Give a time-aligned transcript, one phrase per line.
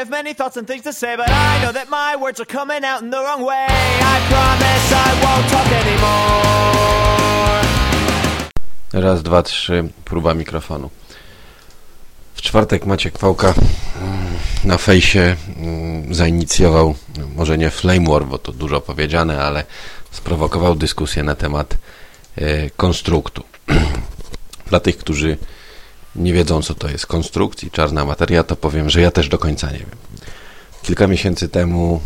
[0.00, 2.84] have many thoughts and things to say, but I know that my words are coming
[2.84, 3.66] out in the wrong way.
[4.14, 7.60] I promise I won't talk anymore.
[8.92, 10.90] Raz, dwa, trzy, próba mikrofonu.
[12.34, 18.38] W czwartek Maciek Pałka mm, na fejsie mm, zainicjował, no, może nie flame war, bo
[18.38, 19.64] to dużo powiedziane, ale
[20.10, 21.76] sprowokował dyskusję na temat
[22.36, 23.44] e, konstruktu.
[24.70, 25.36] Dla tych, którzy
[26.16, 29.38] nie wiedzą, co to jest konstrukt i czarna materia, to powiem, że ja też do
[29.38, 29.90] końca nie wiem.
[30.82, 32.00] Kilka miesięcy temu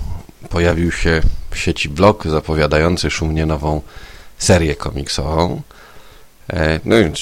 [0.48, 1.20] pojawił się
[1.50, 3.82] w sieci blog zapowiadający szumnie nową
[4.38, 5.62] serię komiksową.
[6.52, 7.12] E, no i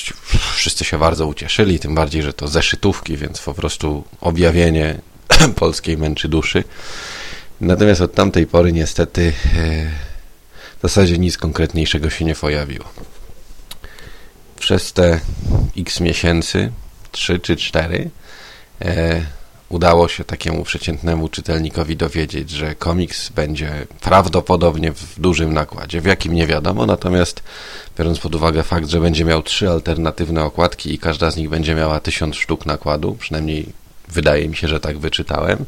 [0.55, 5.01] wszyscy się bardzo ucieszyli, tym bardziej, że to zeszytówki, więc po prostu objawienie
[5.57, 6.65] polskiej męczy duszy.
[7.61, 9.91] Natomiast od tamtej pory niestety e,
[10.79, 12.85] w zasadzie nic konkretniejszego się nie pojawiło.
[14.61, 15.21] Przez te
[15.77, 16.73] x miesięcy,
[17.13, 18.11] 3 czy 4,
[18.81, 19.23] e,
[19.69, 26.35] udało się takiemu przeciętnemu czytelnikowi dowiedzieć, że komiks będzie prawdopodobnie w dużym nakładzie, w jakim
[26.35, 27.43] nie wiadomo, natomiast
[27.99, 31.75] biorąc pod uwagę fakt, że będzie miał trzy alternatywne okładki i każda z nich będzie
[31.75, 33.73] miała tysiąc sztuk nakładu, przynajmniej
[34.09, 35.65] wydaje mi się, że tak wyczytałem,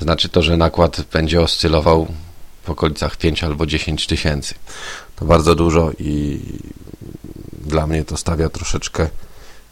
[0.00, 2.06] znaczy to, że nakład będzie oscylował
[2.64, 4.54] w okolicach 5 albo 10 tysięcy.
[5.16, 6.40] To bardzo dużo i
[7.52, 9.08] dla mnie to stawia troszeczkę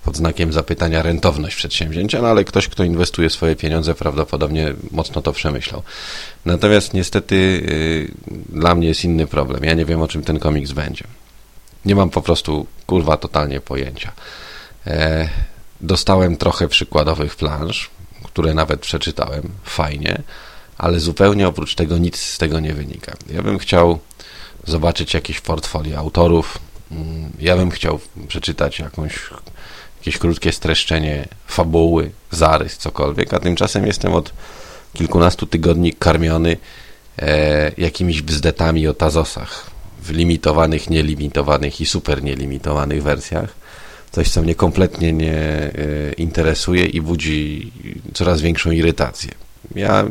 [0.05, 5.33] pod znakiem zapytania rentowność przedsięwzięcia, no ale ktoś, kto inwestuje swoje pieniądze, prawdopodobnie mocno to
[5.33, 5.83] przemyślał.
[6.45, 7.37] Natomiast niestety
[8.27, 9.65] yy, dla mnie jest inny problem.
[9.65, 11.05] Ja nie wiem, o czym ten komiks będzie.
[11.85, 14.13] Nie mam po prostu, kurwa, totalnie pojęcia.
[14.87, 15.29] E,
[15.81, 17.91] dostałem trochę przykładowych planż,
[18.25, 20.23] które nawet przeczytałem, fajnie,
[20.79, 23.17] ale zupełnie oprócz tego nic z tego nie wynika.
[23.31, 23.99] Ja bym chciał
[24.67, 26.59] zobaczyć jakieś portfolio autorów,
[26.91, 29.31] mm, ja bym chciał przeczytać jakąś
[30.07, 34.33] jakieś krótkie streszczenie fabuły, zarys, cokolwiek, a tymczasem jestem od
[34.93, 36.57] kilkunastu tygodni karmiony
[37.19, 39.71] e, jakimiś bzdetami o Tazosach
[40.03, 43.55] w limitowanych, nielimitowanych i super nielimitowanych wersjach.
[44.11, 45.73] Coś, co mnie kompletnie nie e,
[46.17, 47.73] interesuje i budzi
[48.15, 49.31] coraz większą irytację.
[49.75, 50.05] Ja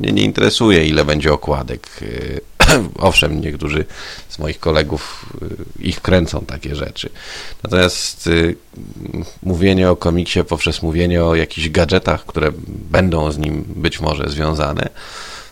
[0.00, 1.88] mnie nie interesuje, ile będzie okładek.
[2.98, 3.84] Owszem, niektórzy
[4.28, 5.26] z moich kolegów
[5.78, 7.10] y, ich kręcą takie rzeczy.
[7.62, 8.56] Natomiast y,
[9.42, 12.52] mówienie o komiksie poprzez mówienie o jakichś gadżetach, które
[12.90, 14.88] będą z nim być może związane,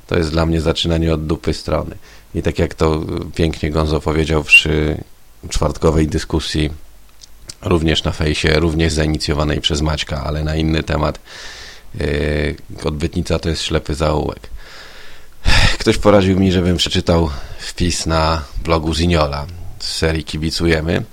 [0.07, 1.97] to jest dla mnie zaczynanie od dupy strony.
[2.35, 3.01] I tak jak to
[3.35, 4.99] pięknie Gonzo powiedział przy
[5.49, 6.71] czwartkowej dyskusji,
[7.63, 11.19] również na fejsie, również zainicjowanej przez Maćka, ale na inny temat,
[12.85, 14.51] odbytnica to jest ślepy zaułek.
[15.83, 19.47] Ktoś poradził mi, żebym przeczytał wpis na blogu Ziniola
[19.79, 21.05] z serii Kibicujemy.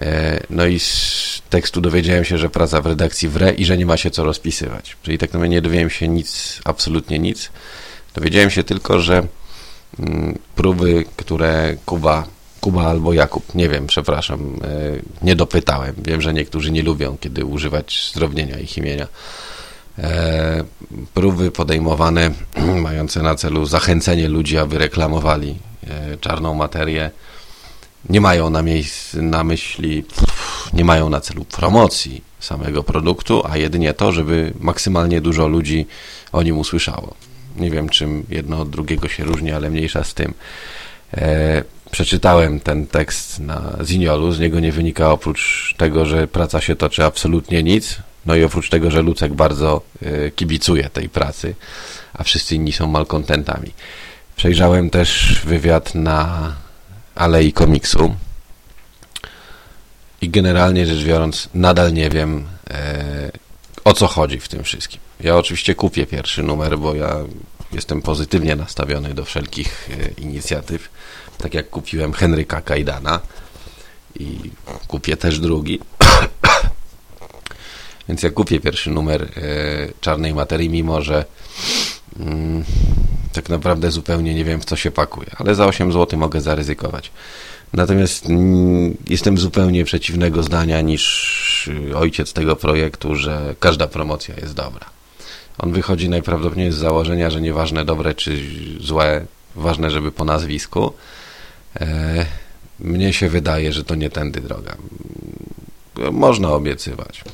[0.00, 3.86] E, no i z tekstu dowiedziałem się, że praca w redakcji wre i że nie
[3.86, 4.96] ma się co rozpisywać.
[5.02, 7.50] Czyli tak naprawdę nie dowiedziałem się nic, absolutnie nic.
[8.14, 9.26] Dowiedziałem się tylko, że
[9.98, 12.26] mm, próby, które Kuba,
[12.60, 15.94] Kuba albo Jakub, nie wiem, przepraszam, e, nie dopytałem.
[15.98, 19.06] Wiem, że niektórzy nie lubią, kiedy używać zdrobnienia ich imienia
[21.14, 22.30] próby podejmowane
[22.88, 25.56] mające na celu zachęcenie ludzi, aby reklamowali
[25.86, 27.10] e, czarną materię,
[28.08, 30.04] nie mają na, miejsc, na myśli,
[30.72, 35.86] nie mają na celu promocji samego produktu, a jedynie to, żeby maksymalnie dużo ludzi
[36.32, 37.14] o nim usłyszało.
[37.56, 40.34] Nie wiem, czym jedno od drugiego się różni, ale mniejsza z tym.
[41.14, 46.76] E, przeczytałem ten tekst na Ziniolu, z niego nie wynika oprócz tego, że praca się
[46.76, 51.54] toczy absolutnie nic, no i oprócz tego, że Lucek bardzo y, kibicuje tej pracy,
[52.14, 53.72] a wszyscy inni są malkontentami.
[54.36, 56.52] Przejrzałem też wywiad na
[57.14, 58.14] Alei Komiksu
[60.20, 63.30] i generalnie rzecz biorąc nadal nie wiem e,
[63.84, 65.00] o co chodzi w tym wszystkim.
[65.20, 67.16] Ja oczywiście kupię pierwszy numer, bo ja
[67.72, 70.88] jestem pozytywnie nastawiony do wszelkich e, inicjatyw,
[71.38, 73.20] tak jak kupiłem Henryka Kajdana
[74.20, 74.50] i
[74.88, 75.80] kupię też drugi.
[78.10, 79.28] Więc ja kupię pierwszy numer e,
[80.00, 81.24] czarnej materii, mimo że
[82.20, 82.64] mm,
[83.32, 87.10] tak naprawdę zupełnie nie wiem w co się pakuje, ale za 8 zł mogę zaryzykować.
[87.72, 94.86] Natomiast mm, jestem zupełnie przeciwnego zdania niż ojciec tego projektu, że każda promocja jest dobra.
[95.58, 98.42] On wychodzi najprawdopodobniej z założenia, że nieważne dobre czy
[98.80, 100.92] złe, ważne, żeby po nazwisku.
[101.80, 102.26] E,
[102.80, 104.76] mnie się wydaje, że to nie tędy droga.
[106.12, 107.24] Można obiecywać.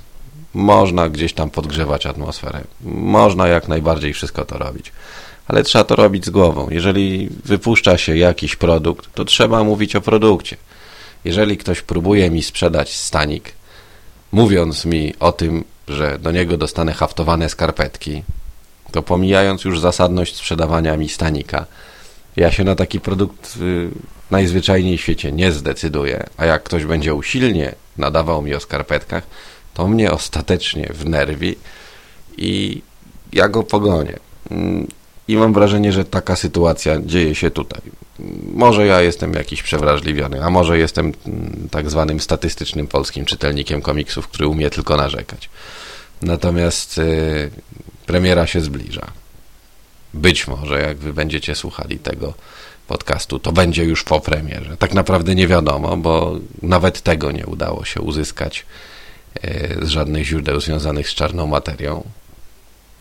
[0.57, 2.61] Można gdzieś tam podgrzewać atmosferę.
[2.85, 4.93] Można jak najbardziej wszystko to robić.
[5.49, 6.71] Ale trzeba to robić z głową.
[6.71, 10.57] Jeżeli wypuszcza się jakiś produkt, to trzeba mówić o produkcie.
[11.25, 13.53] Jeżeli ktoś próbuje mi sprzedać stanik,
[14.33, 18.23] mówiąc mi o tym, że do niego dostanę haftowane skarpetki,
[18.93, 21.67] to pomijając już zasadność sprzedawania mi stanika,
[22.37, 23.89] ja się na taki produkt y,
[24.31, 29.27] najzwyczajniej w świecie nie zdecyduję, a jak ktoś będzie usilnie nadawał mi o skarpetkach,
[29.77, 31.57] to mnie ostatecznie wnerwi
[32.37, 32.83] i
[33.33, 34.19] ja go pogonię.
[34.51, 34.87] Mm,
[35.29, 37.81] I mam wrażenie, że taka sytuacja dzieje się tutaj.
[38.55, 44.29] Może ja jestem jakiś przewrażliwiony, a może jestem mm, tak zwanym statystycznym polskim czytelnikiem komiksów,
[44.29, 45.49] który umie tylko narzekać.
[46.23, 47.51] Natomiast y,
[48.07, 49.07] premiera się zbliża.
[50.15, 52.35] Być może, jak wy będziecie słuchali tego
[52.89, 54.77] podcastu, to będzie już po premierze.
[54.77, 58.67] Tak naprawdę nie wiadomo, bo nawet tego nie udało się uzyskać
[59.83, 62.05] z żadnych źródeł związanych z czarną materią.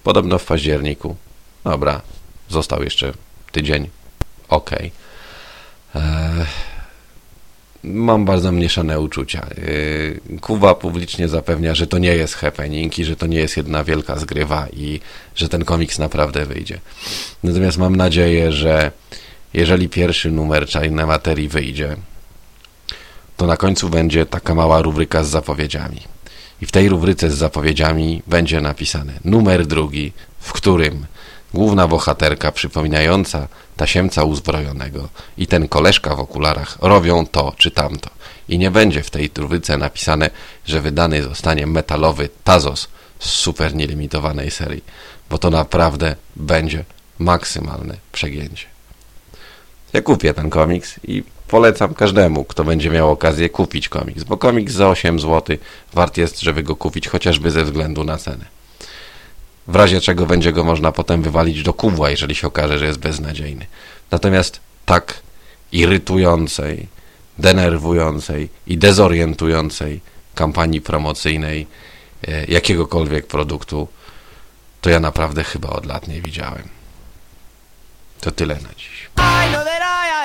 [0.03, 1.15] Podobno w październiku.
[1.63, 2.01] Dobra,
[2.49, 3.13] został jeszcze
[3.51, 3.89] tydzień.
[4.49, 4.91] Okej.
[5.93, 6.45] Okay.
[7.83, 9.41] Mam bardzo mieszane uczucia.
[9.41, 13.83] E, Kuba publicznie zapewnia, że to nie jest happening i że to nie jest jedna
[13.83, 14.99] wielka zgrywa i
[15.35, 16.79] że ten komiks naprawdę wyjdzie.
[17.43, 18.91] Natomiast mam nadzieję, że
[19.53, 21.95] jeżeli pierwszy numer Czarnej Materii wyjdzie,
[23.37, 26.14] to na końcu będzie taka mała rubryka z zapowiedziami.
[26.62, 31.06] I w tej rubryce z zapowiedziami będzie napisane numer drugi, w którym
[31.54, 33.48] główna bohaterka przypominająca
[33.78, 38.10] tasiemca uzbrojonego i ten koleżka w okularach robią to czy tamto.
[38.50, 40.30] I nie będzie w tej rubryce napisane,
[40.66, 42.88] że wydany zostanie metalowy Tazos
[43.19, 44.84] z super nielimitowanej serii,
[45.30, 46.86] bo to naprawdę będzie
[47.19, 48.66] maksymalne przegięcie.
[49.94, 54.74] Ja kupię ten komiks i polecam każdemu, kto będzie miał okazję kupić komiks, bo komiks
[54.74, 55.57] za 8 zł
[55.94, 58.45] wart jest, żeby go kupić chociażby ze względu na cenę.
[59.68, 63.00] W razie czego będzie go można potem wywalić do kubła, jeżeli się okaże, że jest
[63.00, 63.65] beznadziejny.
[64.12, 65.13] Natomiast tak
[65.71, 66.88] irytującej,
[67.38, 70.01] denerwującej i dezorientującej
[70.36, 71.68] kampanii promocyjnej
[72.27, 73.88] e, jakiegokolwiek produktu,
[74.81, 76.69] to ja naprawdę chyba od lat nie widziałem.
[78.21, 79.09] To tyle na dziś.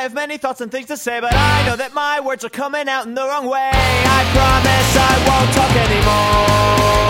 [0.01, 2.49] I have many thoughts and things to say, but I know that my words are
[2.49, 3.71] coming out in the wrong way.
[3.71, 7.10] I promise I won't talk anymore.